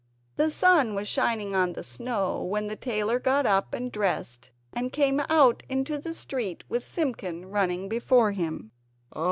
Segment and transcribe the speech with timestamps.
[0.35, 4.91] The sun was shining on the snow when the tailor got up and dressed, and
[4.91, 8.71] came out into the street with Simpkin running before him.